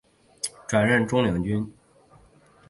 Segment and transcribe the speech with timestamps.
[0.67, 1.71] 转任中领军。